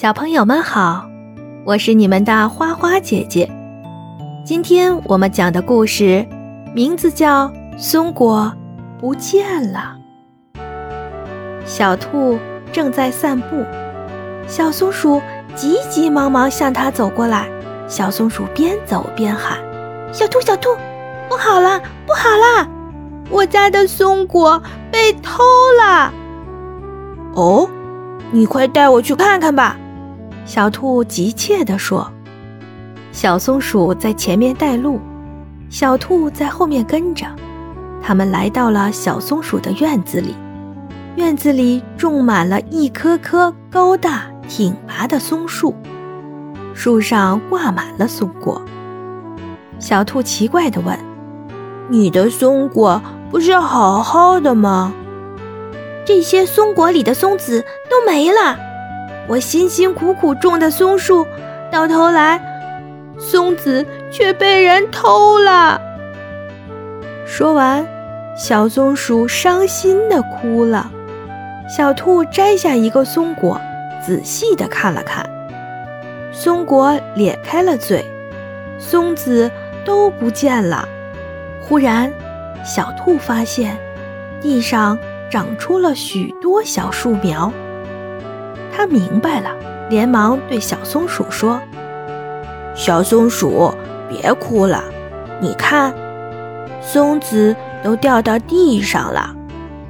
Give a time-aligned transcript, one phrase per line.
[0.00, 1.04] 小朋友们好，
[1.66, 3.46] 我是你们的花花姐姐。
[4.46, 6.26] 今天我们讲的故事
[6.74, 8.50] 名字叫《松果
[8.98, 9.98] 不见了》。
[11.66, 12.38] 小兔
[12.72, 13.62] 正在散步，
[14.46, 15.20] 小松鼠
[15.54, 17.46] 急急忙忙向它走过来。
[17.86, 19.58] 小松鼠边走边喊
[20.14, 20.70] ：“小兔，小兔，
[21.28, 22.66] 不好了，不好了！
[23.28, 25.42] 我家的松果被偷
[25.78, 26.10] 了！”
[27.36, 27.68] 哦，
[28.30, 29.76] 你快带我去看看吧。
[30.44, 32.10] 小兔急切地说
[33.12, 35.00] ：“小松鼠在前面带路，
[35.68, 37.26] 小兔在后面跟着。
[38.02, 40.34] 他们来到了小松鼠的院子里，
[41.16, 45.74] 院子里种满了一棵棵高大挺拔的松树，
[46.74, 48.60] 树上挂满了松果。
[49.78, 50.98] 小兔奇怪地问
[51.88, 53.00] ：‘你的松果
[53.30, 54.92] 不是好好的吗？
[56.04, 58.56] 这些松果里的松子都没了。’”
[59.28, 61.26] 我辛辛苦苦种的松树，
[61.70, 62.40] 到头来，
[63.18, 65.80] 松子却被人偷了。
[67.24, 67.86] 说完，
[68.36, 70.90] 小松鼠伤心的哭了。
[71.68, 73.60] 小兔摘下一个松果，
[74.04, 75.24] 仔细的看了看，
[76.32, 78.04] 松果咧开了嘴，
[78.78, 79.48] 松子
[79.84, 80.88] 都不见了。
[81.62, 82.12] 忽然，
[82.64, 83.78] 小兔发现
[84.40, 84.98] 地上
[85.30, 87.52] 长出了许多小树苗。
[88.72, 89.50] 他明白了，
[89.88, 91.60] 连忙对小松鼠说
[92.74, 93.72] ：“小松鼠，
[94.08, 94.82] 别哭了，
[95.40, 95.92] 你看，
[96.80, 99.34] 松子都掉到地上了。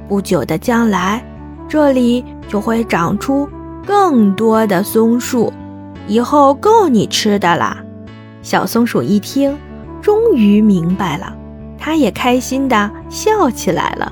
[0.07, 1.23] 不久的将来，
[1.69, 3.47] 这里就会长出
[3.85, 5.53] 更多的松树，
[6.07, 7.77] 以后够你吃的啦。”
[8.41, 9.55] 小松鼠一听，
[10.01, 11.33] 终于明白了，
[11.77, 14.11] 它也开心地笑起来了。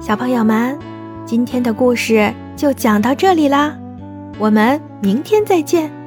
[0.00, 0.76] 小朋友们，
[1.24, 2.34] 今天的故事。
[2.58, 3.78] 就讲到这里啦，
[4.36, 5.97] 我们明天再见。